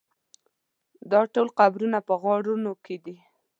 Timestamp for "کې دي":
2.85-3.17